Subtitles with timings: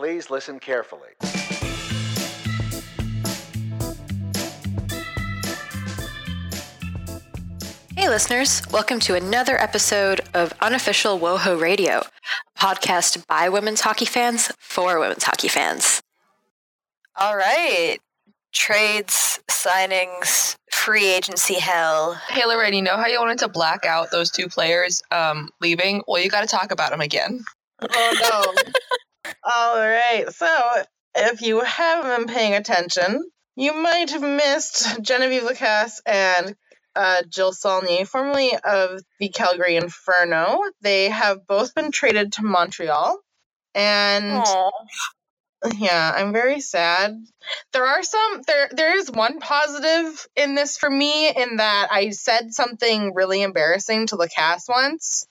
[0.00, 1.10] Please listen carefully.
[7.94, 14.06] Hey, listeners, welcome to another episode of Unofficial WoHo Radio, a podcast by women's hockey
[14.06, 16.00] fans for women's hockey fans.
[17.16, 17.98] All right.
[18.54, 22.14] Trades, signings, free agency hell.
[22.30, 26.02] Hey, Lorraine, you know how you wanted to black out those two players um, leaving?
[26.08, 27.44] Well, you got to talk about them again.
[27.82, 28.72] Oh no.
[29.44, 30.24] All right.
[30.30, 30.82] So,
[31.14, 33.22] if you haven't been paying attention,
[33.56, 36.54] you might have missed Genevieve Lacasse and
[36.96, 40.60] uh, Jill Saulnier, formerly of the Calgary Inferno.
[40.80, 43.18] They have both been traded to Montreal.
[43.74, 44.70] And Aw.
[45.76, 47.16] yeah, I'm very sad.
[47.72, 52.10] There are some there there is one positive in this for me in that I
[52.10, 55.26] said something really embarrassing to Lacasse once.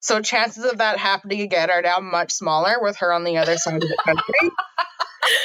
[0.00, 3.56] So chances of that happening again are now much smaller with her on the other
[3.56, 4.50] side of the country.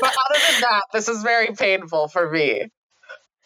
[0.00, 2.70] but other than that, this is very painful for me.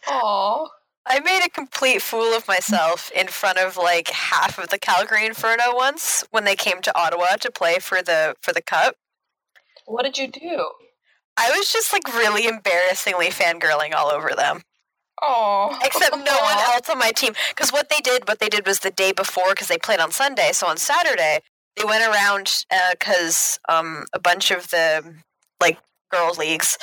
[0.06, 0.68] Aw.
[1.06, 5.26] I made a complete fool of myself in front of like half of the Calgary
[5.26, 8.94] Inferno once when they came to Ottawa to play for the for the cup.
[9.86, 10.70] What did you do?
[11.36, 14.62] I was just like really embarrassingly fangirling all over them.
[15.22, 15.78] Aw.
[15.84, 17.34] Except no one else on my team.
[17.50, 20.10] Because what they did, what they did was the day before, because they played on
[20.10, 20.50] Sunday.
[20.52, 21.40] So on Saturday,
[21.76, 25.14] they went around because um, a bunch of the
[25.60, 25.78] like
[26.10, 26.78] girls leagues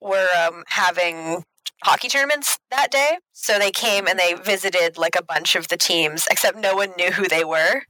[0.00, 1.44] were um, having
[1.84, 3.18] hockey tournaments that day.
[3.32, 6.90] So they came and they visited like a bunch of the teams, except no one
[6.96, 7.82] knew who they were.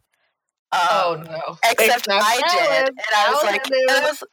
[0.71, 1.57] Um, Oh, no.
[1.65, 2.89] Except Except I did, Ellen.
[2.89, 4.29] and I was Ellen like, knew.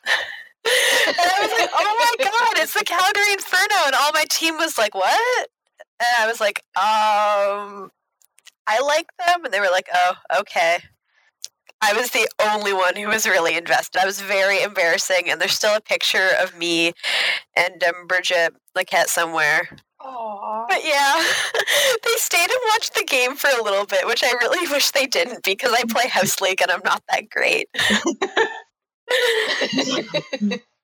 [0.66, 3.96] And I was, and I was like, oh my god, it's the Calgary Inferno, and
[3.96, 5.48] all my team was like, what?
[6.00, 7.92] And I was like, um,
[8.68, 10.80] I like them, and they were like, oh, okay.
[11.82, 14.02] I was the only one who was really invested.
[14.02, 16.94] I was very embarrassing, and there's still a picture of me
[17.56, 19.70] and um, Brigette Lacquette somewhere.
[20.00, 20.66] Aw.
[20.68, 21.24] But yeah,
[22.04, 25.06] they stayed and watched the game for a little bit, which I really wish they
[25.06, 27.70] didn't because I play House League and I'm not that great.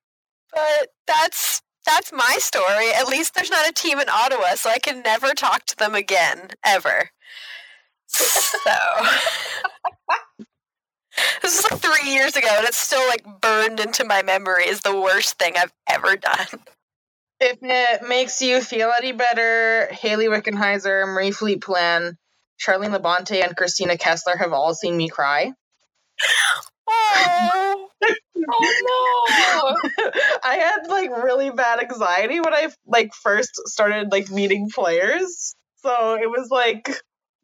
[0.54, 2.92] But that's that's my story.
[2.94, 5.96] At least there's not a team in Ottawa, so I can never talk to them
[5.96, 7.10] again, ever.
[8.08, 8.76] So
[11.42, 14.82] this is like three years ago, and it's still like burned into my memory as
[14.82, 16.48] the worst thing I've ever done.
[17.40, 22.18] If it makes you feel any better, Hayley Wickenheiser, Marie Philippe Plan,
[22.60, 25.54] Charline Labonté, and Christina Kessler have all seen me cry.
[26.88, 27.88] Oh,
[28.50, 30.12] Oh, no.
[30.44, 35.56] I had like really bad anxiety when I like first started like meeting players.
[35.78, 36.90] So it was like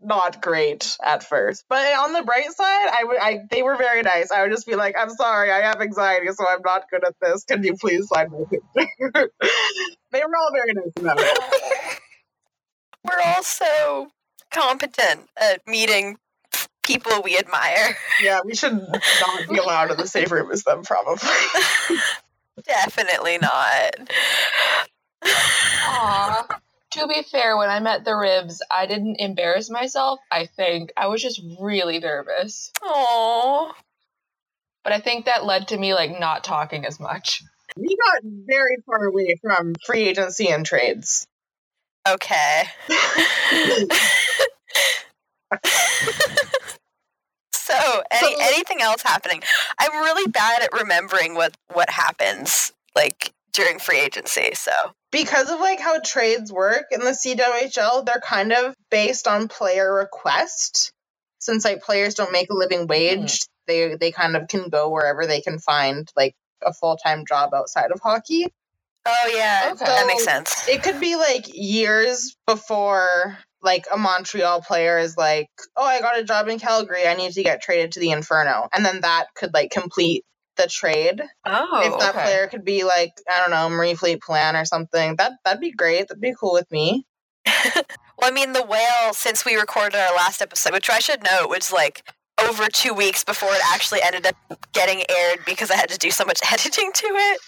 [0.01, 1.65] not great at first.
[1.69, 4.31] But on the bright side, I would I they were very nice.
[4.31, 7.15] I would just be like, I'm sorry, I have anxiety, so I'm not good at
[7.21, 7.43] this.
[7.43, 9.31] Can you please sign my picture?
[10.11, 11.99] they were all very nice about it.
[13.03, 14.07] we're all so
[14.51, 16.17] competent at meeting
[16.87, 17.95] people we admire.
[18.23, 21.27] Yeah, we should not be allowed in the same room as them, probably.
[22.65, 24.09] Definitely not.
[25.23, 26.47] Aw.
[26.91, 30.19] To be fair, when I met the Rivs, I didn't embarrass myself.
[30.31, 32.71] I think I was just really nervous.
[32.81, 33.73] Oh,
[34.83, 37.43] But I think that led to me like not talking as much.
[37.75, 41.27] we got very far away from free agency and trades.
[42.07, 42.63] okay.
[47.67, 49.41] so, any, So- anything else happening?
[49.79, 54.51] I'm really bad at remembering what what happens like during free agency.
[54.53, 54.71] So,
[55.11, 59.93] because of like how trades work in the CWHL, they're kind of based on player
[59.93, 60.91] request.
[61.39, 62.87] Since like players don't make a living hmm.
[62.87, 67.25] wage, they they kind of can go wherever they can find like a full time
[67.27, 68.45] job outside of hockey.
[69.05, 69.85] oh yeah, Okay.
[69.85, 70.67] that makes sense.
[70.67, 76.19] It could be like years before like a Montreal player is like, "Oh, I got
[76.19, 77.07] a job in Calgary.
[77.07, 80.23] I need to get traded to the Inferno," and then that could like complete
[80.57, 81.21] the trade.
[81.45, 82.23] Oh, if that okay.
[82.23, 86.07] player could be like, I don't know, Marie-Philip Poulin or something, that that'd be great.
[86.07, 87.05] That'd be cool with me.
[88.19, 91.49] Well, I mean, the whale, since we recorded our last episode, which I should note
[91.49, 92.03] was like
[92.45, 94.35] over two weeks before it actually ended up
[94.73, 97.41] getting aired because I had to do so much editing to it.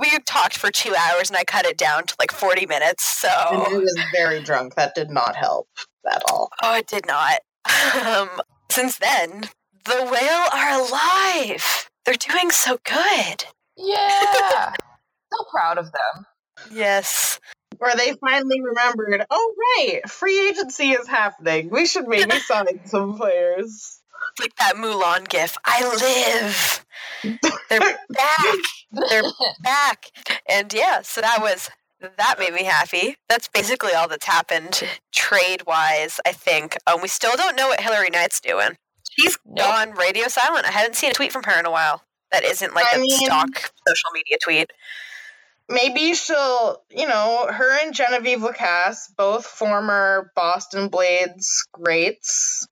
[0.00, 3.24] We talked for two hours and I cut it down to like 40 minutes.
[3.24, 3.32] And
[3.62, 4.74] I So, was very drunk.
[4.76, 5.68] That did not help
[6.10, 6.50] at all.
[6.62, 7.38] oh, it did not.
[8.06, 8.28] Um,
[8.70, 9.48] since then,
[9.84, 11.88] the whale are alive.
[12.04, 13.44] They're doing so good.
[13.76, 14.72] Yeah.
[15.32, 16.26] so proud of them.
[16.70, 17.40] Yes.
[17.78, 21.70] Where they finally remembered, oh right, free agency is happening.
[21.70, 24.00] We should maybe sign some players.
[24.32, 25.56] It's like that Mulan gif.
[25.64, 26.84] I live.
[27.70, 28.56] They're back.
[29.10, 29.22] They're
[29.62, 30.06] back.
[30.48, 31.70] And yeah, so that was
[32.00, 33.16] that made me happy.
[33.28, 34.82] That's basically all that's happened
[35.14, 36.76] trade wise, I think.
[36.86, 38.76] Um, we still don't know what Hilary Knight's doing.
[39.10, 39.56] She's Nope.
[39.66, 40.66] gone radio silent.
[40.66, 42.02] I haven't seen a tweet from her in a while.
[42.32, 43.48] That isn't like I a mean- stock
[43.88, 44.70] social media tweet.
[45.68, 52.68] Maybe she'll, you know, her and Genevieve Lacasse, both former Boston Blades greats.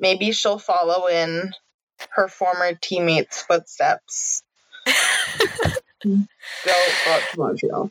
[0.00, 1.52] Maybe she'll follow in
[2.10, 4.42] her former teammates' footsteps.
[6.02, 6.16] Go
[6.64, 7.90] go to Montreal.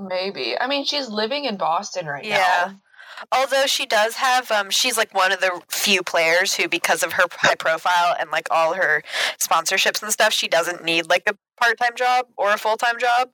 [0.00, 0.58] Maybe.
[0.58, 2.36] I mean, she's living in Boston right Yeah.
[2.36, 2.80] now.
[3.32, 7.12] Although she does have, um, she's like one of the few players who, because of
[7.14, 9.02] her high profile and like all her
[9.40, 12.98] sponsorships and stuff, she doesn't need like a part time job or a full time
[12.98, 13.30] job.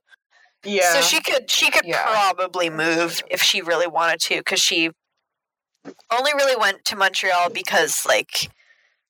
[0.64, 0.92] Yeah.
[0.94, 2.02] So she could she could Yeah.
[2.02, 4.90] probably move if she really wanted to, because she
[6.10, 8.50] only really went to Montreal because like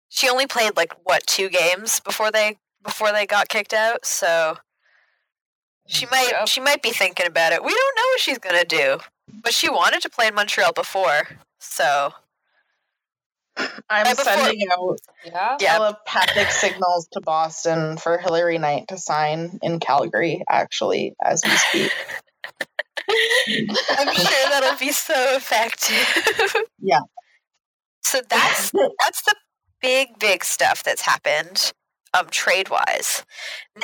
[0.08, 4.04] she only played like what two games before they before they got kicked out.
[4.06, 4.58] So
[5.86, 6.48] she mm, might Yep.
[6.48, 7.62] she might be thinking about it.
[7.64, 8.98] We don't know what she's gonna do,
[9.42, 11.28] but she wanted to play in Montreal before.
[11.60, 12.12] So
[13.88, 15.56] I'm before- sending out Yeah.
[15.60, 15.78] Yeah.
[15.78, 21.92] telepathic signals to Boston for Hilary Knight to sign in Calgary, actually, as we speak.
[23.08, 26.54] I'm sure that'll be so effective.
[26.80, 27.00] Yeah.
[28.02, 28.70] So that's
[29.04, 29.34] that's the
[29.80, 31.72] big big stuff that's happened
[32.14, 33.24] um trade wise.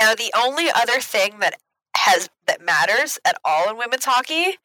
[0.00, 1.54] Now the only other thing that
[1.96, 4.56] has that matters at all in women's hockey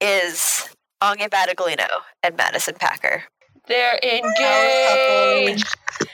[0.00, 1.88] is Anya Battaglino
[2.22, 3.24] and Madison Packer.
[3.66, 5.66] They're engaged.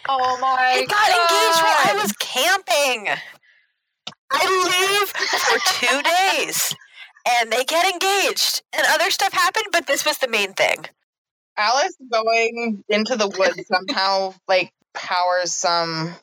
[0.08, 0.74] Oh my god.
[0.74, 3.08] They got engaged while I was camping.
[4.32, 6.74] I leave for two days
[7.26, 10.87] and they get engaged and other stuff happened, but this was the main thing.
[11.56, 16.14] Alice going into the woods somehow like powers some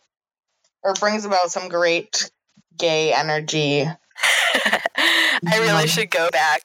[0.84, 2.30] or brings about some great
[2.78, 3.84] gay energy.
[4.56, 6.64] I really should go back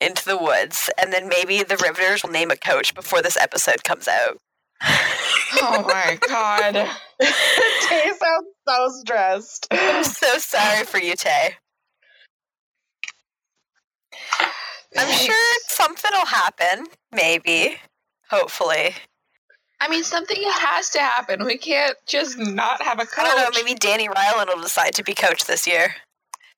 [0.00, 3.84] into the woods and then maybe the Riveters will name a coach before this episode
[3.84, 4.38] comes out.
[5.60, 6.74] Oh my god.
[7.20, 9.66] Tay sounds so stressed.
[9.70, 11.56] I'm so sorry for you, Tay.
[14.96, 16.86] I'm sure something will happen.
[17.12, 17.78] Maybe.
[18.30, 18.94] Hopefully.
[19.80, 21.44] I mean, something has to happen.
[21.44, 23.24] We can't just not have a coach.
[23.24, 23.62] I don't know.
[23.62, 25.94] Maybe Dani Rylan will decide to be coach this year.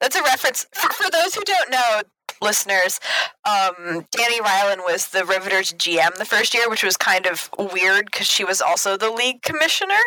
[0.01, 2.01] That's a reference for, for those who don't know,
[2.41, 2.99] listeners.
[3.45, 8.07] Um, Dani Rylan was the Riveters GM the first year, which was kind of weird
[8.07, 10.01] because she was also the league commissioner.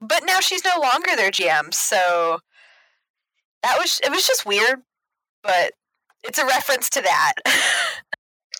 [0.00, 2.40] But now she's no longer their GM, so
[3.62, 4.82] that was it was just weird.
[5.42, 5.72] But
[6.24, 7.34] it's a reference to that.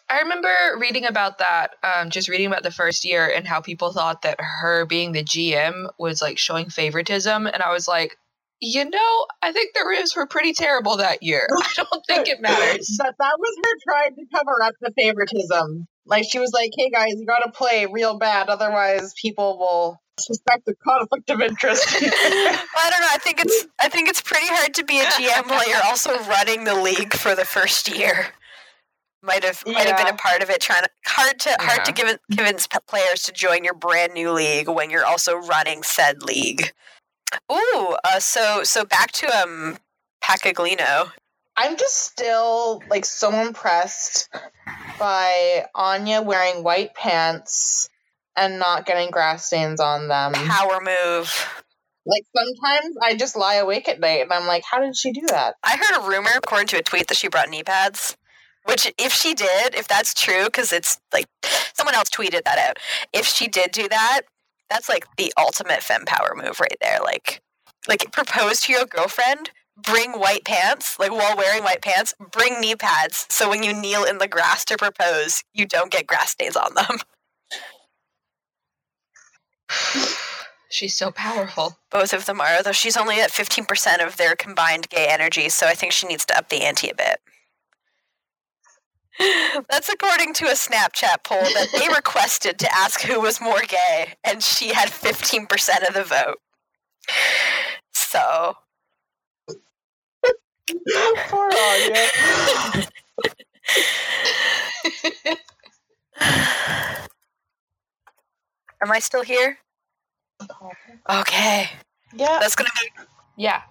[0.09, 3.93] I remember reading about that, um, just reading about the first year and how people
[3.93, 7.47] thought that her being the GM was like showing favoritism.
[7.47, 8.17] And I was like,
[8.61, 11.49] you know, I think the Rivs were pretty terrible that year.
[11.62, 12.94] I don't think it matters.
[12.99, 15.87] But that was her trying to cover up the favoritism.
[16.05, 20.01] Like she was like, "Hey guys, you got to play real bad, otherwise people will
[20.19, 23.09] suspect a conflict of interest." I don't know.
[23.11, 26.19] I think it's I think it's pretty hard to be a GM while you're also
[26.25, 28.26] running the league for the first year.
[29.25, 30.61] Might have might have been a part of it.
[30.61, 32.09] Trying to hard to hard to Yeah.
[32.12, 36.73] give, convince players to join your brand new league when you're also running said league.
[37.50, 39.78] Ooh, uh, so so back to um
[40.23, 41.12] Pacaglino.
[41.57, 44.28] I'm just still like so impressed
[44.99, 47.88] by Anya wearing white pants
[48.37, 50.33] and not getting grass stains on them.
[50.33, 51.62] Power move.
[52.05, 55.23] Like sometimes I just lie awake at night and I'm like, how did she do
[55.29, 55.55] that?
[55.62, 58.17] I heard a rumor, according to a tweet, that she brought knee pads.
[58.65, 61.27] Which, if she did, if that's true, because it's like
[61.75, 62.79] someone else tweeted that out.
[63.12, 64.23] If she did do that,
[64.71, 66.99] that's like the ultimate femme power move right there.
[67.03, 67.41] Like,
[67.89, 72.77] like propose to your girlfriend, bring white pants, like while wearing white pants, bring knee
[72.77, 76.57] pads, so when you kneel in the grass to propose, you don't get grass stains
[76.57, 76.99] on them.
[80.71, 81.76] She's so powerful.
[81.91, 85.50] Both of them are, though she's only at fifteen percent of their combined gay energy,
[85.50, 87.21] so I think she needs to up the ante a bit.
[89.71, 94.14] That's according to a Snapchat poll that they requested to ask who was more gay,
[94.25, 96.41] and she had 15% of the vote.
[97.93, 98.57] So,
[101.29, 102.07] Poor Anya.
[108.83, 109.59] am I still here?
[111.08, 111.68] Okay,
[112.14, 112.38] Yeah.
[112.40, 113.04] that's gonna be
[113.37, 113.62] yeah.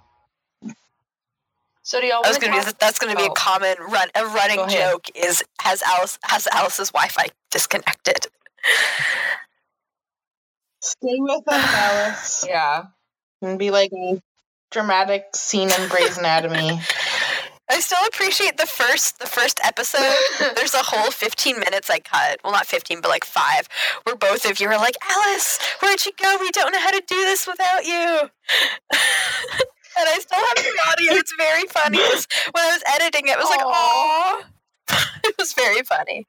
[1.83, 3.33] So do y'all that's want to gonna be that's gonna be a Oh.
[3.33, 8.27] common run a running joke is has Alice has Alice's Wi-Fi disconnected.
[10.81, 12.45] Stay with us, Alice.
[12.47, 12.83] Yeah.
[13.41, 14.21] And be like a
[14.71, 16.79] dramatic scene in Grey's Anatomy.
[17.71, 20.13] I still appreciate the first the first episode.
[20.55, 22.41] There's a whole 15 minutes I cut.
[22.43, 23.69] Well, not 15, but like five,
[24.03, 26.37] where both of you are like, Alice, where'd you go?
[26.41, 27.93] We don't know how to do this without you.
[28.91, 31.13] and I still have the audio.
[31.13, 31.99] It's very funny.
[32.51, 34.43] When I was editing it, it was like, oh,
[35.23, 36.27] it was very funny.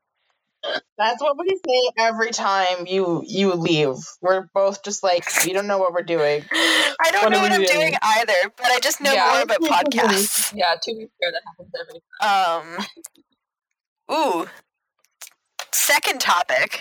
[0.98, 3.96] That's what we say every time you you leave.
[4.20, 6.44] We're both just like we don't know what we're doing.
[6.52, 7.78] I don't What know what I'm doing?
[7.80, 9.30] doing either, but I just know Yeah.
[9.32, 10.52] more about podcasts.
[10.56, 12.86] Yeah, to be fair, that happens every
[14.10, 14.48] Um, ooh.
[15.72, 16.80] Second topic.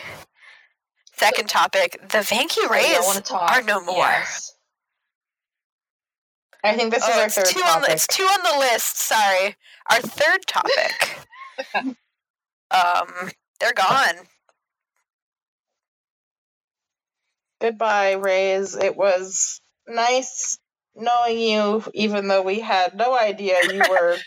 [1.15, 1.99] Second topic.
[2.01, 3.51] The Vanke I Rays want to talk.
[3.51, 3.97] are no more.
[3.97, 4.53] Yes.
[6.63, 7.93] I think this is Oh, our it's third two on the, topic.
[7.95, 8.97] it's two on the list.
[8.97, 9.55] Sorry.
[9.89, 11.17] Our third topic.
[12.71, 14.15] um, they're gone.
[17.61, 18.75] Goodbye, Rays.
[18.75, 20.57] It was nice
[20.95, 24.17] knowing you, even though we had no idea you were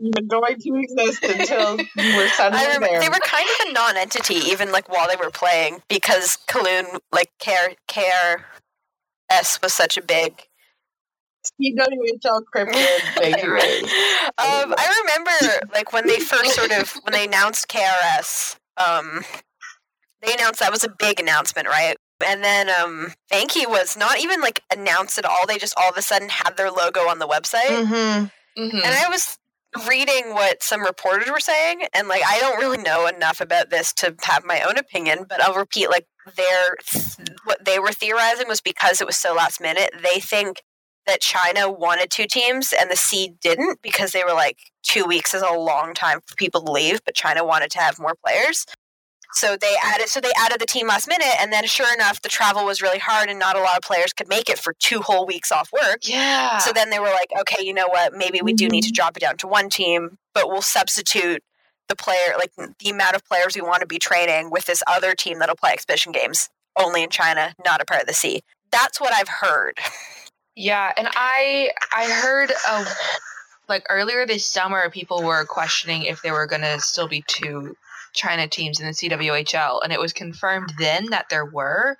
[0.00, 3.00] even going to exist until you were suddenly remember there.
[3.00, 7.30] they were kind of a non-entity, even like while they were playing, because Kunlun, like
[7.40, 8.46] Care Care
[9.28, 10.47] S, was such a big
[11.44, 12.72] CWHL cryptid
[14.38, 19.22] um, I remember like when they first sort of when they announced KRS, um,
[20.22, 21.96] they announced that was a big announcement, right?
[22.26, 25.46] And then um, Vanke was not even like announced at all.
[25.46, 28.26] They just all of a sudden had their logo on the website, Mm-hmm.
[28.60, 28.74] Mhm.
[28.74, 29.38] and I was
[29.88, 33.92] reading what some reporters were saying, and like I don't really know enough about this
[33.94, 36.74] to have my own opinion, but I'll repeat like their
[37.44, 39.90] what they were theorizing was because it was so last minute.
[40.02, 40.62] They think
[41.08, 45.34] that China wanted two teams and the C didn't because they were like two weeks
[45.34, 48.66] is a long time for people to leave, but China wanted to have more players.
[49.32, 52.28] So they added so they added the team last minute and then sure enough the
[52.28, 55.00] travel was really hard and not a lot of players could make it for two
[55.00, 56.00] whole weeks off work.
[56.02, 56.58] Yeah.
[56.58, 58.14] So then they were like, okay, you know what?
[58.14, 58.94] Maybe we do need to mm-hmm.
[58.94, 61.42] drop it down to one team, but we'll substitute
[61.88, 65.14] the player, like the amount of players we want to be training with this other
[65.14, 68.42] team that'll play exhibition games only in China, not a part of the sea.
[68.70, 69.78] That's what I've heard.
[70.58, 72.88] Yeah, and I I heard of
[73.68, 77.76] like earlier this summer people were questioning if there were going to still be two
[78.12, 81.96] China teams in the CWHL and it was confirmed then that there were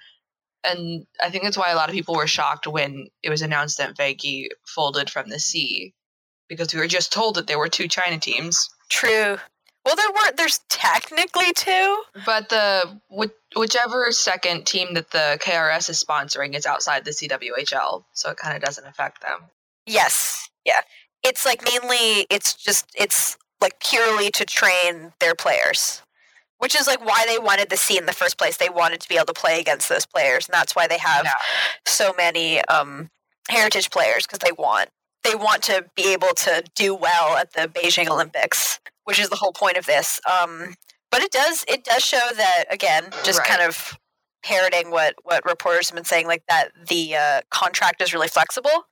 [0.64, 3.78] and I think that's why a lot of people were shocked when it was announced
[3.78, 5.94] that Vanke folded from the sea
[6.48, 9.38] because we were just told that there were two China teams True.
[9.88, 10.32] Well, there were.
[10.36, 12.02] There's technically two.
[12.26, 13.00] but the
[13.56, 18.54] whichever second team that the KRS is sponsoring is outside the CWHL so it kind
[18.54, 19.44] of doesn't affect them.
[19.86, 20.50] Yes.
[20.66, 20.80] Yeah.
[21.24, 22.26] It's like mainly.
[22.28, 22.84] It's just.
[22.94, 26.02] It's like purely to train their players,
[26.58, 28.58] which is like why they wanted the C in the first place.
[28.58, 31.24] They wanted to be able to play against those players, and that's why they have
[31.24, 31.32] Yeah.
[31.86, 33.08] so many um,
[33.48, 34.90] heritage players because they want
[35.24, 38.78] they want to be able to do well at the Beijing Olympics,
[39.08, 40.20] which is the whole point of this.
[40.30, 40.74] Um,
[41.10, 43.48] but it does it does show that again, just Right.
[43.48, 43.98] kind of
[44.44, 48.84] parroting what what reporters have been saying, like that the uh, contract is really flexible.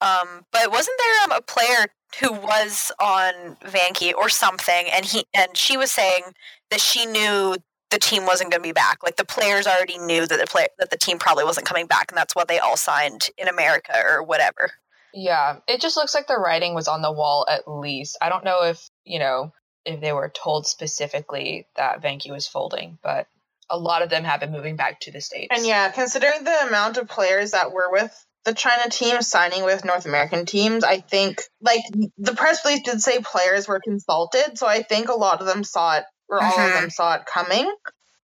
[0.00, 1.86] Um, but wasn't there um, a player
[2.18, 6.24] who was on Vanke or something, and he and she was saying
[6.72, 7.56] that she knew
[7.90, 8.98] the team wasn't going to be back.
[9.04, 12.10] Like the players already knew that the play that the team probably wasn't coming back,
[12.10, 14.72] and that's why they all signed in America or whatever.
[15.14, 18.16] Yeah, it just looks like the writing was on the wall at least.
[18.20, 19.52] I don't know if, you know,
[19.84, 23.26] if they were told specifically that Vanke was folding, but
[23.68, 25.48] a lot of them have been moving back to the States.
[25.56, 28.12] And yeah, considering the amount of players that were with
[28.44, 31.80] the China team signing with North American teams, I think like
[32.18, 35.64] the press release did say players were consulted, so I think a lot of them
[35.64, 36.80] saw it or all of Mhm.
[36.80, 37.72] them saw it coming,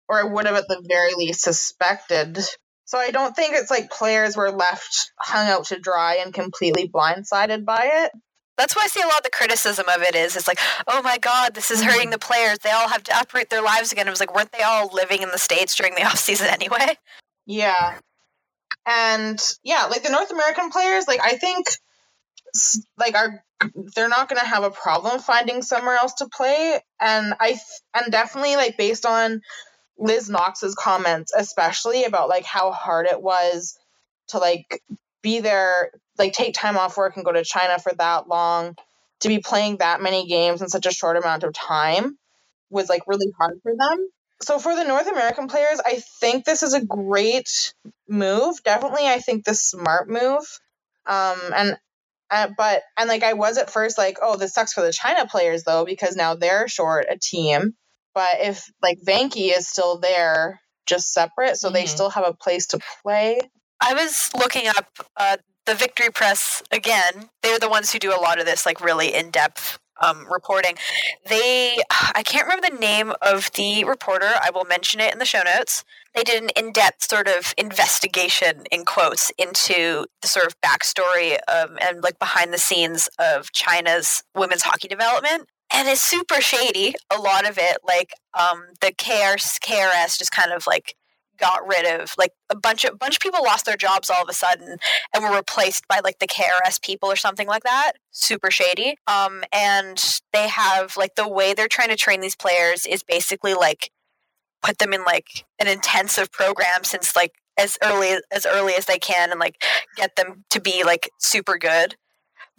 [0.09, 2.39] or I would have at the very least suspected.
[2.93, 6.91] So I don't think it's like players were left hung out to dry and completely
[6.91, 8.13] blindsided by it.
[8.59, 11.01] That's why I see a lot of the criticism of it is it's like, oh
[11.01, 12.59] my god, this is hurting the players.
[12.59, 14.07] They all have to uproot their lives again.
[14.07, 16.99] It was like, weren't they all living in the states during the off season anyway?
[17.47, 17.99] Yeah.
[18.85, 21.65] And yeah, like the North American players, like I think
[22.99, 23.43] like are
[23.97, 27.59] they're not going to have a problem finding somewhere else to play and I
[27.95, 29.41] and definitely like based on
[29.99, 33.79] Liz Knox's comments especially about like how hard it was
[34.29, 34.83] to like
[35.23, 38.77] be there like take time off work and go to China for that long
[39.21, 42.19] to be playing that many games in such a short amount of time
[42.71, 44.09] was like really hard for them.
[44.43, 47.75] So for the North American players, I think this is a great
[48.09, 48.61] move.
[48.65, 50.43] Definitely, I think the smart move.
[51.07, 51.77] Um, and
[52.31, 55.27] uh, but and like I was at first like, oh, this sucks for the China
[55.29, 57.75] players though because now they're short a team.
[58.14, 61.88] But if like Vanke is still there just separate, so they Mhm.
[61.88, 63.40] still have a place to play.
[63.81, 67.31] I was looking up uh, the Victory Press again.
[67.42, 70.75] They're the ones who do a lot of this, like really in depth um, reporting.
[71.28, 74.26] They, I can't remember the name of the reporter.
[74.42, 75.85] I will mention it in the show notes.
[76.14, 81.38] They did an in depth sort of investigation, in quotes, into the sort of backstory
[81.47, 85.49] of, and like behind the scenes of China's women's hockey development.
[85.75, 86.95] And it's super shady.
[87.11, 90.95] A lot of it, like um, the KRS, KRS, just kind of like
[91.38, 94.29] got rid of like a bunch of bunch of people lost their jobs all of
[94.29, 94.76] a sudden
[95.12, 97.93] and were replaced by like the KRS people or something like that.
[98.11, 98.97] Super shady.
[99.07, 103.55] Um, and they have like the way they're trying to train these players is basically
[103.55, 103.91] like
[104.62, 108.99] put them in like an intensive program since like as early as early as they
[108.99, 109.62] can and like
[109.97, 111.97] get them to be like super good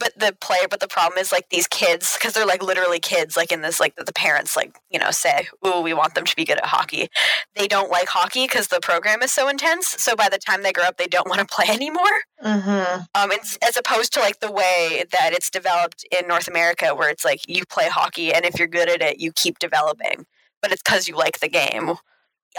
[0.04, 3.38] but the player but the problem is like these kids because they're like literally kids
[3.38, 6.36] like in this like the parents like you know say oh we want them to
[6.36, 7.08] be good at hockey.
[7.56, 10.74] They don't like hockey because the program is so intense so by the time they
[10.74, 12.04] grow up they don't want to play anymore.
[12.44, 13.04] Mm-hmm.
[13.16, 13.32] um
[13.66, 17.48] as opposed to like the way that it's developed in north america where it's like
[17.48, 20.26] you play hockey and if you're good at it you keep developing
[20.62, 21.94] but it's because you like the game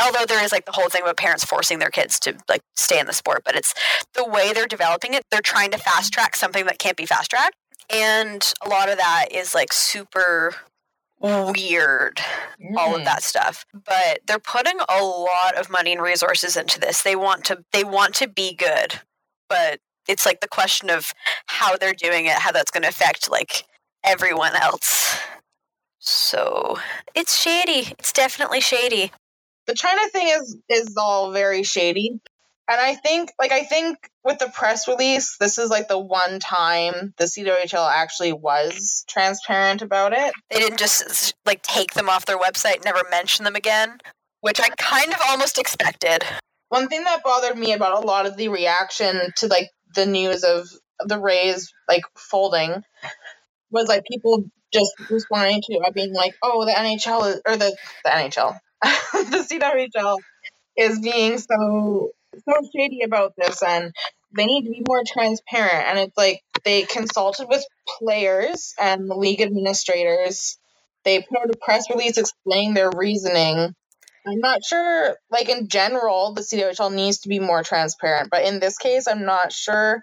[0.02, 2.98] although there is like the whole thing about parents forcing their kids to like stay
[2.98, 3.74] in the sport but it's
[4.14, 7.30] the way they're developing it they're trying to fast track something that can't be fast
[7.30, 7.56] tracked
[7.90, 10.54] and a lot of that is like super
[11.20, 12.20] weird
[12.76, 13.04] all of Mm.
[13.04, 13.64] that stuff.
[13.72, 17.02] But they're putting a lot of money and resources into this.
[17.02, 19.00] They want to they want to be good
[19.48, 21.12] but it's like the question of
[21.46, 23.64] how they're doing it how that's going to affect like
[24.02, 25.18] everyone else.
[25.98, 26.78] So
[27.14, 27.94] it's shady.
[27.98, 29.12] It's definitely shady
[29.66, 32.20] the China thing is is all very shady.
[32.66, 36.40] And I think like I think with the press release, this is like the one
[36.40, 40.32] time the CWHL actually was transparent about it.
[40.50, 43.98] they didn't just like take them off their website never mention them again
[44.40, 46.22] which i kind of almost expected
[46.68, 50.42] One thing that bothered me about a lot of the reaction to like the news
[50.44, 50.66] of
[51.06, 52.82] the Rays like folding
[53.70, 57.76] was like people just responding to it being like, "Oh, the NHL is, or the
[58.04, 58.58] the NHL,
[59.12, 60.18] the CWHL
[60.76, 63.94] is being so so shady about this, and
[64.36, 67.64] they need to be more transparent." And it's like they consulted with
[67.98, 70.58] players and the league administrators.
[71.04, 73.74] They put out a press release explaining their reasoning.
[74.26, 78.58] I'm not sure, like in general, the CWHL needs to be more transparent, but in
[78.58, 80.02] this case, I'm not sure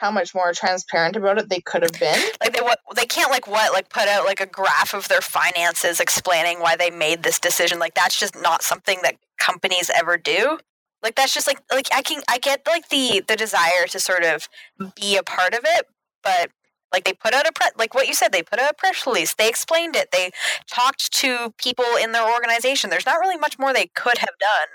[0.00, 2.18] how much more transparent about it they could have been.
[2.40, 5.20] like they what they can't like what like put out like a graph of their
[5.20, 7.78] finances explaining why they made this decision.
[7.78, 10.58] Like that's just not something that companies ever do.
[11.02, 14.22] Like that's just like like i can i get like the the desire to sort
[14.22, 14.50] of
[14.94, 15.86] be a part of it
[16.22, 16.50] but
[16.92, 19.06] like they put out a press like what you said they put out a press
[19.06, 19.34] release.
[19.34, 20.10] They explained it.
[20.10, 20.30] They
[20.70, 22.90] talked to people in their organization.
[22.90, 24.68] There's not really much more they could have done.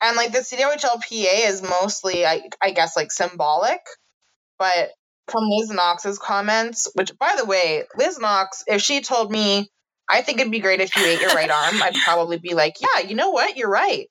[0.00, 3.80] And like the CWHLPA is mostly, I, I guess, like symbolic.
[4.58, 4.90] But
[5.28, 9.68] from Liz Knox's comments, which by the way, Liz Knox, if she told me,
[10.08, 12.76] I think it'd be great if you ate your right arm, I'd probably be like,
[12.80, 14.08] yeah, you know what, you're right.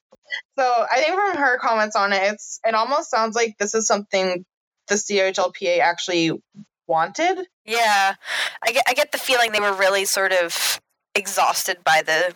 [0.60, 3.88] So I think from her comments on it, it's it almost sounds like this is
[3.88, 4.46] something
[4.88, 6.32] the CHLPA actually
[6.88, 7.48] wanted.
[7.66, 8.16] Yeah,
[8.66, 10.80] I get I get the feeling they were really sort of
[11.16, 12.36] exhausted by the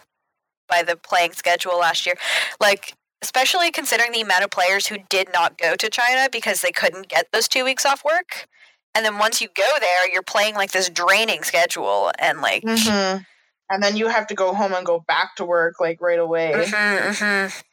[0.67, 2.15] by the playing schedule last year.
[2.59, 6.71] Like especially considering the amount of players who did not go to China because they
[6.71, 8.47] couldn't get those 2 weeks off work.
[8.93, 13.23] And then once you go there, you're playing like this draining schedule and like Mm-hmm.
[13.69, 16.51] And then you have to go home and go back to work like right away.
[16.53, 17.63] Mhm, mhm.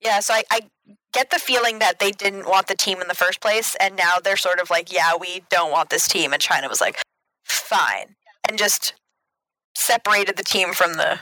[0.00, 0.60] Yeah, so I, I
[1.12, 4.14] get the feeling that they didn't want the team in the first place, and now
[4.22, 7.02] they're sort of like, yeah, we don't want this team, and China was like,
[7.44, 8.16] fine,
[8.48, 8.94] and just
[9.76, 11.20] separated the team from the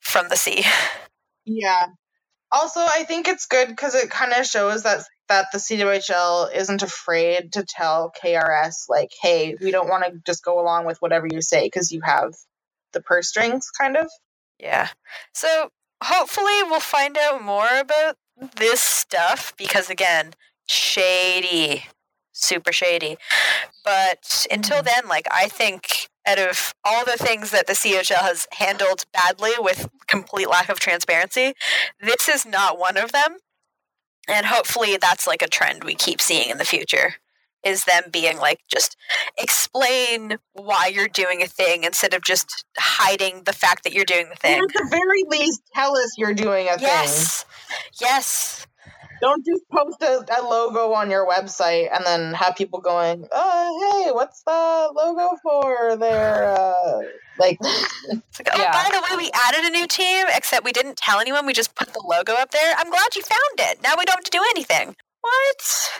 [0.00, 0.64] from the sea.
[1.50, 1.86] Yeah.
[2.50, 6.82] Also, I think it's good because it kind of shows that that the CWHL isn't
[6.82, 11.26] afraid to tell KRS like, "Hey, we don't want to just go along with whatever
[11.30, 12.34] you say because you have
[12.92, 14.10] the purse strings." Kind of.
[14.58, 14.88] Yeah.
[15.34, 15.70] So
[16.02, 18.16] hopefully we'll find out more about
[18.56, 20.32] this stuff because again,
[20.66, 21.84] shady.
[22.32, 23.18] Super shady.
[23.84, 24.86] But until mm-hmm.
[24.86, 29.52] then, like I think out of all the things that the CHL has handled badly
[29.58, 31.54] with complete lack of transparency,
[32.00, 33.38] this is not one of them.
[34.28, 37.14] And hopefully that's like a trend we keep seeing in the future.
[37.64, 38.96] Is them being like, just
[39.36, 44.28] explain why you're doing a thing instead of just hiding the fact that you're doing
[44.28, 44.60] the thing.
[44.62, 46.82] At the very least, tell us you're doing a thing.
[46.82, 47.44] Yes.
[48.00, 48.66] Yes.
[49.20, 54.02] Don't just post a, a logo on your website and then have people going, "Oh,
[54.04, 57.00] hey, what's the logo for there?" Uh,
[57.38, 58.72] like, It's like, oh, Yeah.
[58.72, 61.46] by the way, we added a new team, except we didn't tell anyone.
[61.46, 62.74] We just put the logo up there.
[62.76, 63.82] I'm glad you found it.
[63.82, 64.94] Now we don't have to do anything.
[65.20, 65.90] What?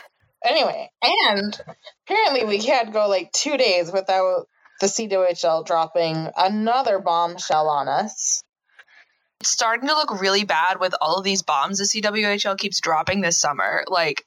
[0.45, 1.61] anyway, and
[2.07, 4.47] apparently we can't go like two days without
[4.79, 8.43] the CWHL dropping another bombshell on us.
[9.41, 13.21] It's starting to look really bad with all of these bombs the CWHL keeps dropping
[13.21, 13.83] this summer.
[13.87, 14.25] Like,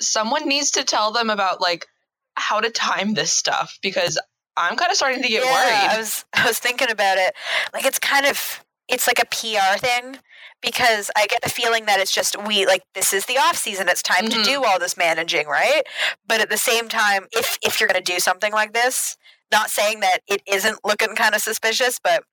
[0.00, 1.86] someone needs to tell them about like
[2.34, 4.18] how to time this stuff because
[4.56, 5.98] I'm kind of starting to get yeah, I worried.
[5.98, 7.34] was I was thinking about it.
[7.72, 10.16] Like it's kind of it's like a PR thing
[10.60, 13.88] because I get the feeling that it's just we like this is the off season.
[13.88, 14.30] It's time Mhm.
[14.34, 15.82] to do all this managing, right?
[16.26, 19.16] But at the same time, if if you're going to do something like this,
[19.50, 22.24] not saying that it isn't looking kind of suspicious, but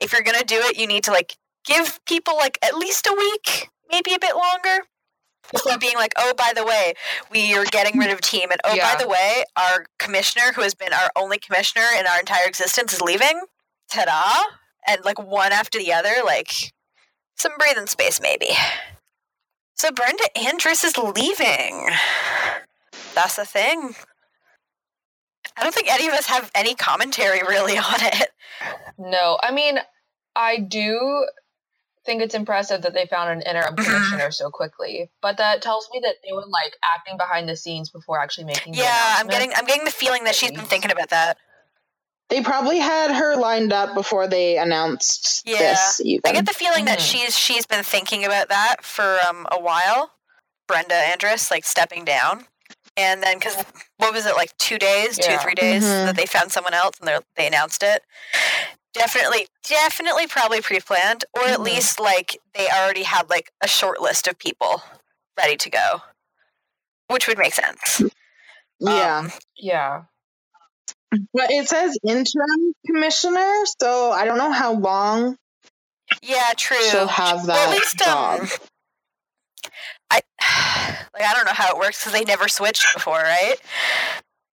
[0.00, 1.34] if you're going to do it, you need to like
[1.64, 4.84] give people like at least a week, maybe a bit longer.
[5.52, 6.94] Before being like, oh, by the way,
[7.30, 8.94] we are getting rid of team, and oh, Yeah.
[8.94, 12.94] by the way, our commissioner, who has been our only commissioner in our entire existence,
[12.94, 13.42] is leaving.
[13.90, 14.54] Ta-da!
[14.86, 16.72] And like one after the other, like
[17.36, 18.48] some breathing space, maybe.
[19.74, 21.90] So Brenda Andress is leaving.
[23.14, 23.94] That's the thing.
[25.56, 28.30] I don't think any of us have any commentary really on it.
[28.96, 29.78] No, I mean,
[30.34, 31.26] I do
[32.04, 33.84] think it's impressive that they found an interim Mhm.
[33.84, 37.90] commissioner so quickly, but that tells me that they were like acting behind the scenes
[37.90, 38.72] before actually making.
[38.74, 41.38] the Yeah, I'm getting I'm getting the feeling that she's been thinking about that.
[42.30, 45.58] They probably had her lined up before they announced Yeah.
[45.58, 46.00] this.
[46.02, 46.22] Even.
[46.24, 47.02] I get the feeling that Mhm.
[47.10, 50.12] she's she's been thinking about that for um a while.
[50.66, 52.46] Brenda Andress like stepping down,
[52.96, 53.62] and then because
[53.98, 56.06] what was it like two days, two three days Mhm.
[56.06, 58.02] that they found someone else and they they announced it.
[58.94, 61.64] Definitely, definitely, probably pre-planned, or at Mhm.
[61.64, 64.82] least like they already had like a short list of people
[65.36, 66.02] ready to go,
[67.08, 68.02] which would make sense.
[68.80, 69.18] yeah.
[69.18, 70.04] Um, yeah.
[71.32, 75.36] But it says interim commissioner, so I don't know how long
[76.22, 76.76] yeah, true.
[76.90, 78.40] she'll have Well, that at least job.
[78.40, 78.48] um,
[80.10, 80.20] I
[81.14, 83.56] like I don't know how it works because they never switched before, right?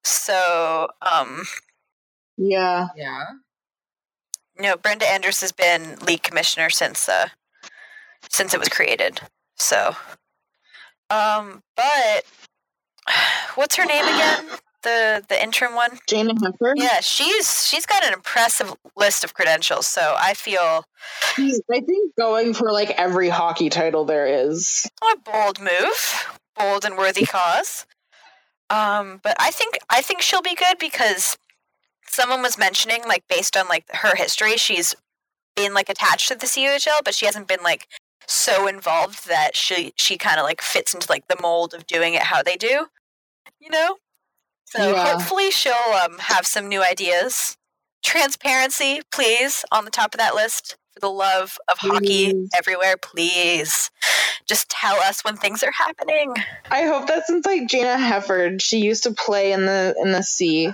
[0.04, 1.44] So, um,
[2.38, 2.88] yeah.
[2.96, 3.26] Yeah.
[4.62, 7.30] You know, Brenda Andress has been league commissioner since uh
[8.30, 9.20] since it was created.
[9.56, 9.96] So,
[11.10, 12.26] um, but
[13.56, 14.46] what's her name again?
[14.84, 15.98] The the interim one?
[16.08, 16.74] Jayna Hefford.
[16.76, 19.88] Yeah, she's she's got an impressive list of credentials.
[19.88, 20.86] So I feel
[21.36, 24.88] She's, I think, going for like every hockey title there is.
[25.02, 27.88] a bold move, bold and worthy cause.
[28.70, 31.36] Um, but I think I think she'll be good because
[32.12, 34.96] someone was mentioning like based on like her history, she's
[35.56, 37.88] been like attached to the CWHL, but she hasn't been like
[38.28, 42.14] so involved that she she kind of like fits into like the mold of doing
[42.14, 42.88] it how they do,
[43.60, 43.98] you know.
[44.66, 45.12] So Yeah.
[45.12, 47.58] hopefully she'll um, have some new ideas.
[48.04, 53.92] Transparency, please, on the top of that list for the love of hockey everywhere, please.
[54.48, 56.34] Just tell us when things are happening.
[56.72, 60.24] I hope that since like Jayna Hefford, she used to play in the in the
[60.24, 60.74] sea.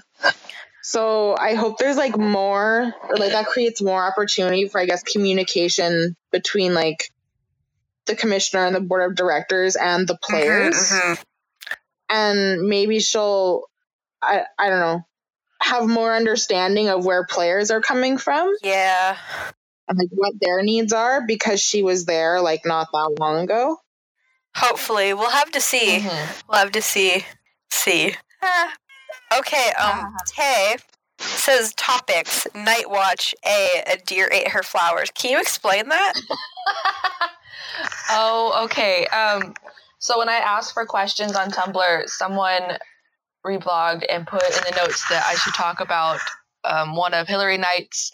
[0.89, 5.03] So I hope there's like more or like that creates more opportunity for I guess
[5.03, 7.11] communication between like
[8.05, 10.75] the commissioner and the board of directors and the players.
[10.75, 11.23] Mhm,
[12.07, 13.65] And maybe she'll
[14.21, 15.05] I I don't know,
[15.61, 19.17] have more understanding of where players are coming from Yeah.
[19.89, 23.75] and like what their needs are because she was there like not that long ago.
[24.55, 25.13] Hopefully.
[25.13, 25.99] We'll have to see.
[25.99, 26.43] Mhm.
[26.47, 27.25] We'll have to see.
[27.71, 28.15] See.
[28.41, 28.73] Ah.
[29.35, 30.77] Okay, um, Tay
[31.19, 32.47] says topics.
[32.53, 33.33] Knight watch.
[33.45, 33.83] A.
[33.93, 35.09] A deer ate her flowers.
[35.11, 36.13] Can you explain that?
[38.09, 39.07] oh, okay.
[39.07, 39.53] Um,
[39.99, 42.77] so when I asked for questions on Tumblr, someone
[43.45, 46.19] reblogged and put in the notes that I should talk about
[46.63, 48.11] um, one of Hilary Knight's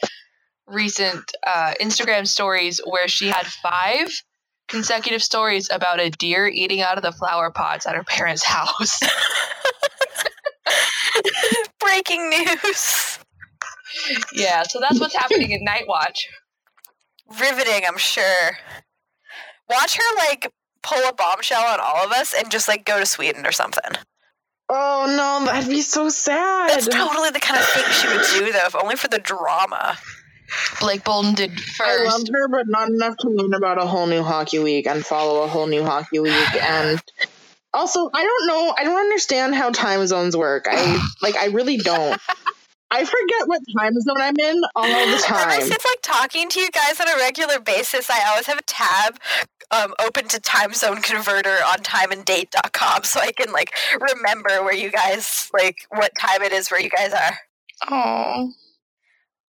[0.67, 4.09] recent uh, Instagram stories where she had five
[4.67, 8.99] consecutive stories about a deer eating out of the flower pots at her parents' house.
[11.93, 13.19] Breaking news.
[14.33, 16.27] yeah, so that's what's happening in Knight Watch.
[17.39, 18.57] Riveting, I'm sure.
[19.69, 20.51] Watch her, like,
[20.81, 23.91] pull a bombshell on all of us and just, like, go to Sweden or something.
[24.69, 26.71] Oh no, that'd be so sad.
[26.71, 29.95] That's totally the kind of thing she would do, though, if only for the drama.
[30.79, 31.81] Blake Bolden did first.
[31.81, 32.31] I love first.
[32.33, 35.47] her, but not enough to learn about a whole new hockey league and follow a
[35.47, 36.55] whole new hockey league.
[36.59, 37.03] And
[37.73, 38.73] also, I don't know.
[38.77, 40.65] I don't understand how time zones work.
[40.69, 41.35] I like.
[41.35, 42.19] I really don't.
[42.91, 45.61] I forget what time zone I'm in all the Ever time.
[45.61, 49.17] since like talking to you guys on a regular basis, I always have a tab
[49.71, 54.91] um, open to time zone converter on timeanddate.com so I can like remember where you
[54.91, 57.39] guys like what time it is where you guys are.
[57.89, 58.51] Oh.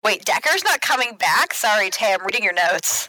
[0.05, 1.55] Wait, Decker's not coming back?
[1.55, 3.09] Sorry, Tay, I'm reading your notes.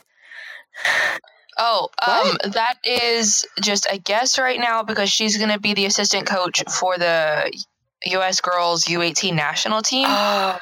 [1.57, 2.53] Oh, um, What?
[2.53, 6.63] that is just a guess right now because she's going to be the assistant coach
[6.71, 7.51] for the
[8.07, 8.41] U.S.
[8.41, 10.05] girls U18 national team.
[10.07, 10.59] Oh.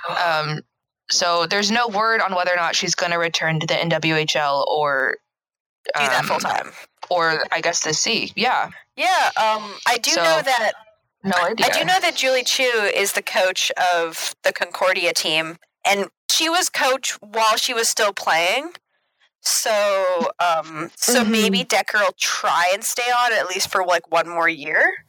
[0.49, 0.61] Um,
[1.09, 4.65] so there's no word on whether or not she's going to return to the NWHL
[4.67, 5.17] or
[5.85, 6.71] Do that um, full time.
[7.09, 8.31] or I guess the C.
[8.35, 10.73] Yeah, Yeah, um, I do So- know that
[11.23, 11.65] no idea.
[11.65, 16.49] I do know that Julie Chu is the coach of the Concordia team, and she
[16.49, 18.71] was coach while she was still playing.
[19.41, 21.29] So, um, so Mhm.
[21.31, 25.05] maybe Decker will try and stay on at least for like one more year.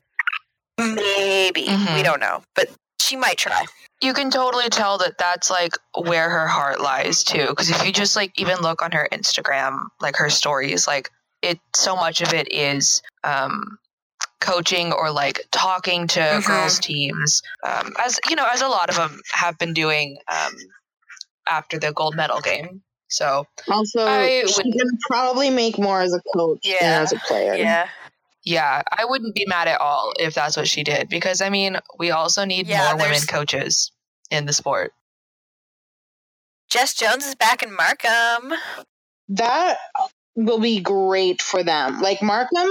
[0.78, 2.04] Maybe we Mhm.
[2.04, 2.68] don't know, but
[3.00, 3.66] she might try.
[4.02, 7.92] you can totally tell that that's like where her heart lies too because if you
[7.92, 11.10] just like even look on her instagram like her stories like
[11.42, 13.76] it so much of it is um
[14.40, 16.46] coaching or like talking to Mhm.
[16.46, 20.54] girls teams um as you know as a lot of them have been doing um
[21.46, 26.14] after the gold medal game so Also, I she would- can probably make more as
[26.14, 26.76] a coach Yeah.
[26.80, 27.54] than as a player.
[27.54, 27.88] Yeah,
[28.44, 31.76] yeah i wouldn't be mad at all if that's what she did because i mean
[31.98, 33.92] we also need Yeah, more women coaches
[34.30, 34.92] in the sport
[36.70, 38.54] Jess Jones is back in Markham.
[39.30, 39.76] That
[40.36, 42.00] will be great for them.
[42.00, 42.68] Like Markham,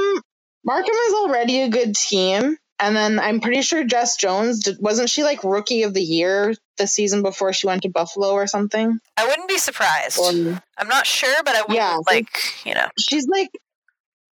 [0.64, 2.56] Markham is already a good team.
[2.80, 6.54] And then I'm pretty sure Jess Jones did, wasn't she like rookie of the year
[6.78, 9.00] the season before she went to Buffalo or something?
[9.18, 10.18] I wouldn't be surprised.
[10.18, 10.30] Or
[10.78, 11.98] I'm not sure, but I wouldn't Yeah.
[12.08, 12.30] like
[12.66, 12.88] you know.
[12.98, 13.50] she's like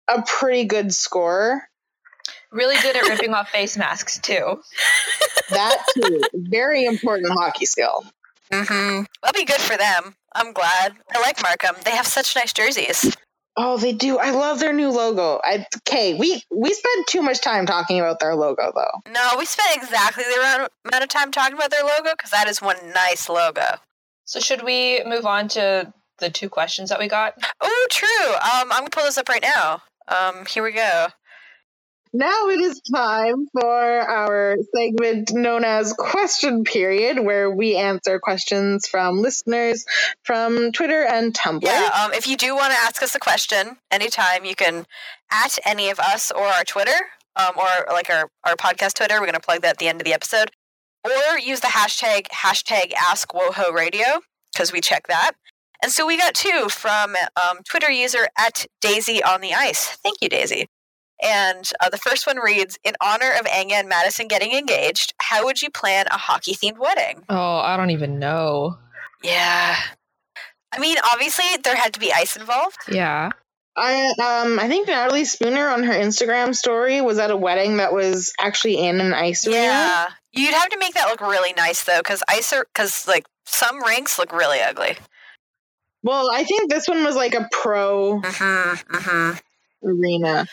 [0.08, 1.62] a pretty good scorer.
[2.52, 4.60] really good at ripping off face masks too
[5.50, 8.04] That too, very important hockey skill.
[8.52, 9.04] Mm-hmm.
[9.22, 10.14] That'll be good for them.
[10.34, 10.92] I'm glad.
[11.14, 11.76] I like Markham.
[11.84, 13.16] They have such nice jerseys.
[13.56, 14.18] Oh, they do.
[14.18, 15.40] I love their new logo.
[15.44, 19.12] I okay, we we spent too much time talking about their logo though.
[19.12, 22.48] No, we spent exactly the amount amount of time talking about their logo because that
[22.48, 23.66] is one nice logo.
[24.24, 27.34] So should we move on to the two questions that we got?
[27.60, 28.32] Oh, true.
[28.34, 29.82] Um, I'm gonna pull this up right now.
[30.08, 31.06] Um, here we go.
[32.16, 38.86] Now it is time for our segment known as Question Period, where we answer questions
[38.86, 39.84] from listeners
[40.22, 41.64] from Twitter and Tumblr.
[41.64, 41.90] Yeah.
[41.92, 44.86] Um, if you do want to ask us a question anytime, you can
[45.32, 46.94] at any of us or our Twitter,
[47.34, 49.20] um, or like our our podcast Twitter.
[49.20, 50.52] We're gonna plug that at the end of the episode,
[51.04, 54.20] or use the hashtag hashtag Ask Woho Radio
[54.52, 55.32] because we check that.
[55.82, 59.98] And so we got two from um, Twitter user at Daisy on the Ice.
[60.04, 60.68] Thank you, Daisy.
[61.22, 65.44] And uh, the first one reads In honor of Anya and Madison getting engaged, how
[65.44, 67.22] would you plan a hockey themed wedding?
[67.28, 68.78] Oh, I don't even know.
[69.22, 69.76] Yeah.
[70.72, 72.76] I mean, obviously, there had to be ice involved.
[72.90, 73.30] Yeah.
[73.76, 77.92] I um I think Natalie Spooner on her Instagram story was at a wedding that
[77.92, 79.60] was actually in an ice arena.
[79.62, 80.06] Yeah.
[80.32, 84.18] You'd have to make that look really nice, though, because ice because, like, some rinks
[84.18, 84.96] look really ugly.
[86.02, 88.94] Well, I think this one was like a pro Mm-hmm.
[88.96, 89.88] Mm-hmm.
[89.88, 90.46] arena,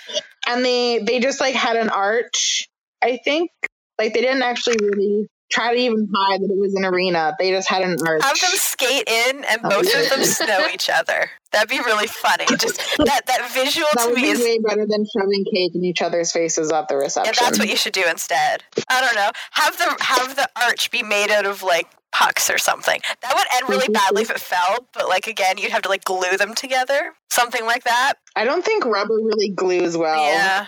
[0.56, 2.68] and they they just like had an arch.
[3.02, 3.52] I think
[3.98, 7.36] like they didn't actually really try to even hide that it was an arena.
[7.38, 8.24] They just had an arch.
[8.24, 10.00] Have them skate in and Oh, both yeah.
[10.02, 11.30] of them snow each other.
[11.52, 12.46] That'd be really funny.
[12.58, 15.76] Just that, that visual that to would me be is way better than shoving cake
[15.76, 17.34] in each other's faces at the Yeah, reception.
[17.42, 18.64] that's what you should do instead.
[18.90, 19.32] I don't know.
[19.52, 23.00] Have the have the arch be made out of like pucks or something.
[23.22, 26.04] That would end really badly if it fell, but like again, you'd have to like
[26.04, 27.14] glue them together.
[27.30, 28.14] Something like that.
[28.36, 30.24] I don't think rubber really glues well.
[30.24, 30.68] Yeah.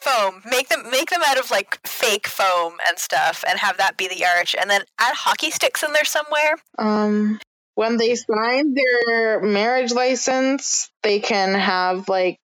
[0.00, 0.42] Foam.
[0.48, 4.08] Make them make them out of like fake foam and stuff and have that be
[4.08, 6.56] the arch and then add hockey sticks in there somewhere.
[6.78, 7.40] Um,
[7.74, 12.40] when they sign their marriage license, they can have like,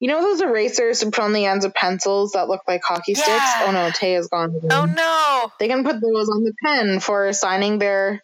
[0.00, 3.14] you know, those erasers to put on the ends of pencils that look like hockey
[3.14, 3.28] sticks.
[3.28, 3.64] Yeah.
[3.66, 4.54] Oh no, Tay is gone.
[4.54, 4.70] again.
[4.72, 5.52] Oh no.
[5.58, 8.22] They can put those on the pen for signing their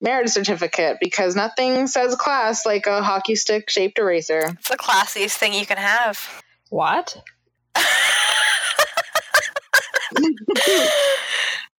[0.00, 4.42] marriage certificate because nothing says class like a hockey stick shaped eraser.
[4.58, 6.42] It's the classiest thing you can have.
[6.70, 7.16] What?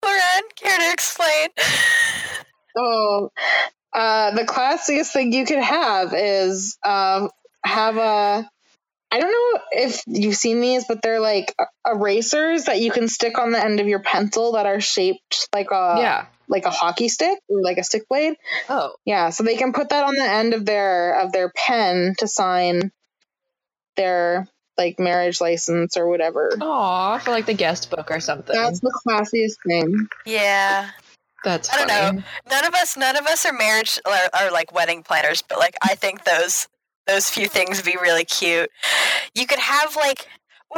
[0.02, 1.48] Lauren, care to explain?
[2.76, 3.30] Oh,
[3.92, 7.28] uh, the classiest thing you could have is uh,
[7.64, 8.48] have a.
[9.12, 11.54] I don't know if you've seen these, but they're like
[11.86, 15.72] erasers that you can stick on the end of your pencil that are shaped like
[15.72, 16.26] a yeah.
[16.48, 18.34] like a hockey stick like a stick blade.
[18.68, 18.94] Oh.
[19.04, 22.28] Yeah, so they can put that on the end of their of their pen to
[22.28, 22.92] sign
[23.96, 24.46] their
[24.78, 26.56] like marriage license or whatever.
[26.60, 28.54] Aw, for like the guest book or something.
[28.54, 30.08] That's the classiest thing.
[30.24, 30.90] Yeah.
[31.42, 32.22] That's I don't know.
[32.48, 35.74] None of us, none of us are marriage are, are like wedding planners, but like
[35.82, 36.68] I think those
[37.10, 38.70] those few things would be really cute.
[39.34, 40.26] You could have like.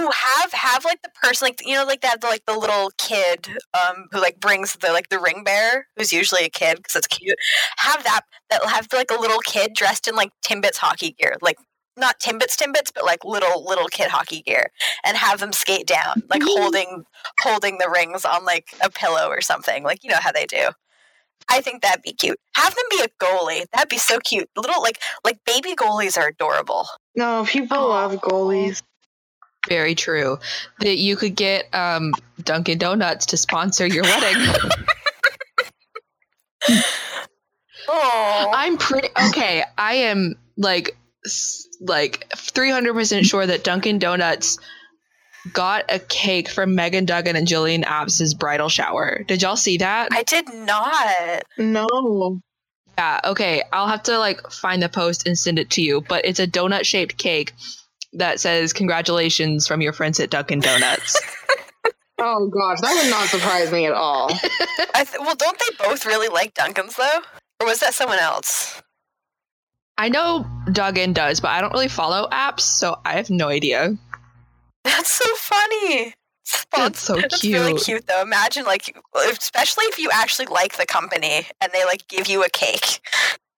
[0.00, 3.46] Ooh, have have like the person like you know like that like the little kid
[3.74, 7.06] um who like brings the like the ring bearer who's usually a kid because it's
[7.06, 7.36] cute.
[7.76, 11.58] Have that that have like a little kid dressed in like Timbits hockey gear, like
[11.98, 14.70] not Timbits Timbits, but like little little kid hockey gear,
[15.04, 17.04] and have them skate down like holding
[17.40, 19.84] holding the rings on like a pillow or something.
[19.84, 20.70] Like you know how they do.
[21.48, 22.38] I think that'd be cute.
[22.54, 23.64] Have them be a goalie.
[23.72, 24.48] That'd be so cute.
[24.56, 26.86] Little like like baby goalies are adorable.
[27.14, 27.86] No, people Aw.
[27.86, 28.82] love goalies.
[29.68, 30.38] Very true.
[30.80, 34.48] That you could get um, Dunkin' Donuts to sponsor your wedding.
[37.88, 39.62] Oh, I'm pretty okay.
[39.78, 40.96] I am like
[41.80, 44.58] like 300% sure that Dunkin' Donuts
[45.52, 49.22] got a cake from Meghan Duggan and Gillian Apps's bridal shower.
[49.26, 50.08] Did y'all see that?
[50.12, 51.42] I did not.
[51.58, 52.40] No.
[52.98, 53.62] Yeah, okay.
[53.72, 56.46] I'll have to like find the post and send it to you, but it's a
[56.46, 57.52] donut shaped cake
[58.14, 61.20] that says congratulations from your friends at Dunkin' Donuts.
[62.24, 64.30] Oh gosh, that would not surprise me at all.
[64.94, 67.20] I th- well, don't they both really like Dunkin's though,
[67.58, 68.80] or was that someone else?
[69.98, 73.96] I know Duggan does, but I don't really follow Apps, so I have no idea.
[74.84, 76.14] That's so funny.
[76.76, 77.30] That's so cute.
[77.30, 78.06] That's really cute.
[78.06, 78.20] though.
[78.22, 78.96] Imagine like,
[79.30, 83.00] especially if you actually like the company and they like give you a cake.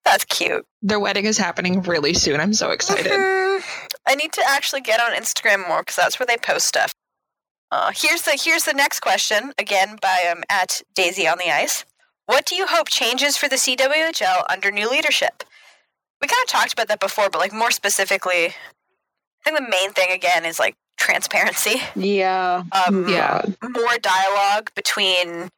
[0.05, 0.67] That's cute.
[0.83, 2.39] Their wedding is happening really soon.
[2.41, 3.11] I'm so excited.
[3.11, 3.63] Mhm.
[4.07, 6.95] I need to actually get on Instagram more because that's where they post stuff.
[7.71, 11.85] Uh, here's the here's the next question again by um, at Daisy on the Ice.
[12.27, 15.43] What do you hope changes for the CWHL under new leadership?
[16.21, 18.53] We kind of talked about that before, but like more specifically, I
[19.45, 21.81] think the main thing again is like transparency.
[21.97, 22.63] Yeah.
[22.73, 23.43] Um, Yeah.
[23.63, 25.51] more dialogue between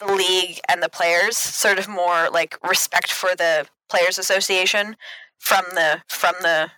[0.00, 4.96] the league and the players sort of more like respect for the players association
[5.38, 6.70] from the from the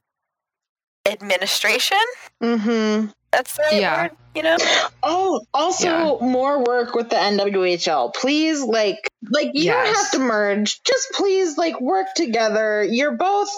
[1.08, 1.98] administration
[2.42, 3.06] Mm-hmm.
[3.32, 4.02] that's the right Yeah.
[4.02, 4.56] word, you know
[5.02, 8.12] Oh, also more work with the NWHL.
[8.14, 8.98] Please, like,
[9.30, 10.82] like you don't have to merge.
[10.82, 12.82] Just please, like, work together.
[12.84, 13.48] You're both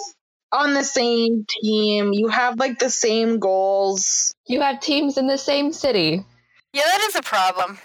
[0.52, 2.12] on the same team.
[2.12, 4.34] You have like the same goals.
[4.46, 6.24] You have teams in the same city.
[6.72, 7.78] yeah that is a problem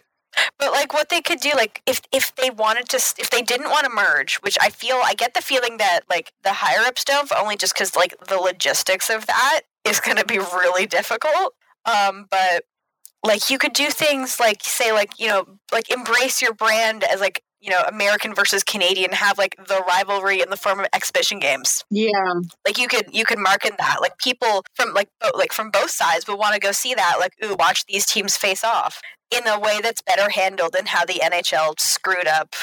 [0.58, 3.70] but like what they could do like if if they wanted to if they didn't
[3.70, 7.04] want to merge which i feel i get the feeling that like the higher ups
[7.04, 11.54] don't only just because like the logistics of that is going to be really difficult
[11.86, 12.64] um but
[13.24, 17.20] like you could do things like say like you know like embrace your brand as
[17.20, 21.40] like you know american versus canadian have like the rivalry in the form of exhibition
[21.40, 22.10] games Yeah.
[22.66, 25.90] like you could you could market that like people from like bo- like from both
[25.92, 29.02] sides would want to go see that like ooh watch these teams face off
[29.36, 32.54] in a way that's better handled than how the nhl screwed up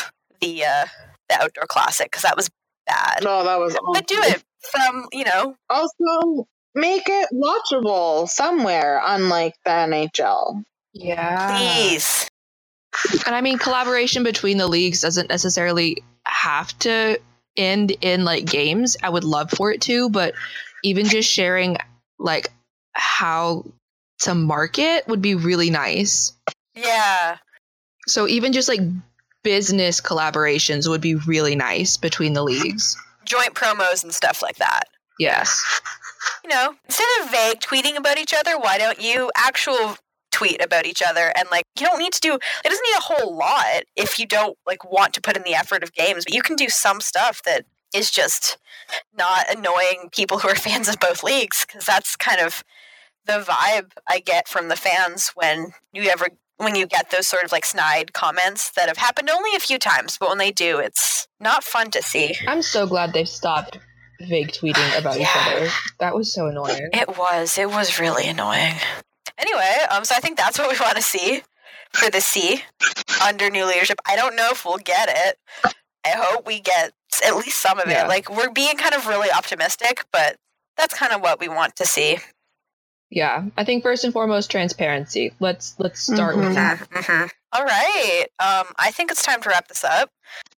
[0.41, 0.85] the uh
[1.29, 2.51] the outdoor classic because that was
[2.87, 3.77] bad No, that was.
[3.93, 10.63] but do it from you know Also, make it watchable somewhere, unlike the NHL.
[10.93, 11.57] Yeah.
[11.59, 12.30] please
[13.27, 17.19] And I mean, collaboration between the leagues doesn't necessarily have to
[17.57, 18.97] end in like games.
[19.03, 20.35] I would love for it to, but
[20.83, 21.77] even just sharing
[22.19, 22.51] like
[22.93, 23.65] how
[24.21, 26.33] to market would be really nice.
[26.75, 27.39] yeah
[28.07, 28.81] So even just like
[29.43, 32.97] business collaborations would be really nice between the leagues.
[33.25, 34.85] joint promos and stuff like that
[35.19, 35.81] Yes.
[36.45, 39.97] you know, instead of vague tweeting about each other, why don't you actual
[40.31, 41.33] tweet about each other?
[41.37, 42.35] And like, you don't need to do.
[42.35, 45.55] It doesn't need a whole lot if you don't like want to put in the
[45.55, 46.25] effort of games.
[46.25, 47.65] But you can do some stuff that
[47.95, 48.59] is just
[49.17, 52.63] not annoying people who are fans of both leagues because that's kind of
[53.27, 57.45] the vibe I get from the fans when you ever when you get those sort
[57.45, 60.79] of like snide comments that have happened only a few times, but when they do,
[60.79, 62.37] it's not fun to see.
[62.47, 63.79] I'm so glad they've stopped
[64.21, 65.69] vague tweeting about each other.
[66.01, 66.91] That was so annoying.
[66.93, 67.57] It was.
[67.57, 68.75] It was really annoying.
[69.41, 71.43] Anyway, um, so I think that's what we want to see
[71.93, 72.63] for the C
[73.27, 73.99] under new leadership.
[74.07, 75.39] I don't know if we'll get it.
[76.05, 76.93] I hope we get
[77.27, 78.05] at least some of Yeah.
[78.05, 78.09] it.
[78.09, 80.37] Like we're being kind of really optimistic, but
[80.77, 82.19] that's kind of what we want to see.
[83.11, 83.47] Yeah.
[83.57, 85.33] I think first and foremost transparency.
[85.41, 86.55] Let's let's start with Mhm.
[86.55, 86.79] that.
[86.91, 87.27] Mm-hmm.
[87.53, 88.27] All right.
[88.39, 90.11] Um, I think it's time to wrap this up.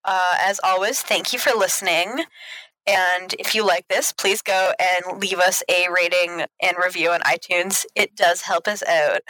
[0.03, 2.25] Uh, as always, thank you for listening.
[2.87, 7.19] And if you like this, please go and leave us a rating and review on
[7.21, 7.85] iTunes.
[7.95, 9.21] It does help us out.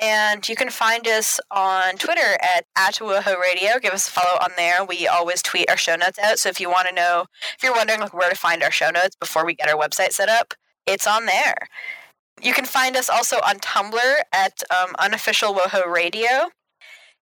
[0.00, 3.78] And you can find us on Twitter at Atawaho Radio.
[3.80, 4.84] Give us a follow on there.
[4.84, 6.38] We always tweet our show notes out.
[6.38, 7.24] So if you want to know,
[7.56, 10.12] if you're wondering like where to find our show notes before we get our website
[10.12, 10.54] set up,
[10.86, 11.56] it's on there.
[12.40, 16.50] You can find us also on Tumblr at um, Unofficial Woho Radio.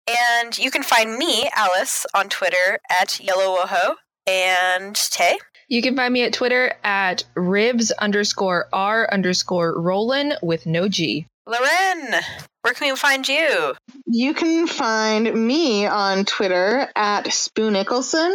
[0.07, 3.95] And you can find me, Alice, on Twitter at Yellow Woho.
[4.27, 5.37] And Tay?
[5.67, 11.25] You can find me at Twitter at rivs underscore r underscore Roland with no G.
[11.47, 12.21] Loren,
[12.65, 13.75] where can we find you?
[14.07, 17.75] You can find me on Twitter at Spoon.
[17.75, 18.33] So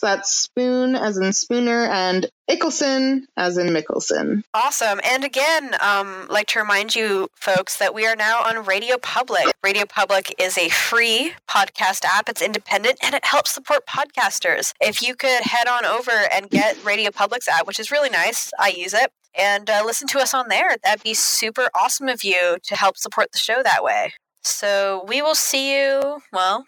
[0.00, 4.44] that's Spoon as in Spooner and Ickelson as in Mickelson.
[4.54, 4.98] Awesome.
[5.04, 9.44] And again, um, like to remind you folks that we are now on Radio Public.
[9.62, 12.30] Radio Public is a free podcast app.
[12.30, 14.72] It's independent and it helps support podcasters.
[14.80, 18.50] If you could head on over and get Radio Public's app, which is really nice,
[18.58, 20.76] I use it and uh, listen to us on there.
[20.82, 24.12] That'd be super awesome of you to help support the show that way.
[24.42, 26.64] So we will see you, well,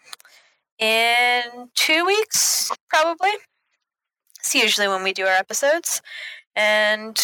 [0.77, 3.31] in two weeks, probably.
[4.39, 6.01] It's usually when we do our episodes.
[6.55, 7.17] And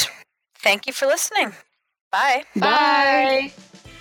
[0.58, 1.54] thank you for listening.
[2.12, 2.44] Bye.
[2.56, 3.52] Bye.
[3.54, 3.92] Bye.